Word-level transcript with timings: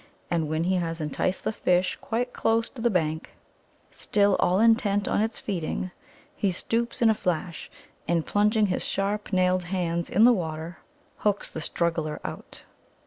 And 0.31 0.49
when 0.49 0.63
he 0.63 0.77
has 0.77 0.99
enticed 0.99 1.43
the 1.43 1.51
fish 1.51 1.95
quite 2.01 2.33
close 2.33 2.69
to 2.69 2.81
the 2.81 2.89
bank, 2.89 3.37
still 3.91 4.35
all 4.39 4.59
intent 4.59 5.07
on 5.07 5.21
its 5.21 5.39
feeding, 5.39 5.91
he 6.35 6.49
stoops 6.49 7.03
in 7.03 7.09
a 7.11 7.13
flash, 7.13 7.69
and, 8.07 8.25
plunging 8.25 8.65
his 8.65 8.83
sharp 8.83 9.31
nailed 9.31 9.65
hands 9.65 10.09
in 10.09 10.25
the 10.25 10.33
water, 10.33 10.79
hooks 11.17 11.51
the 11.51 11.61
struggler 11.61 12.19
out. 12.25 12.63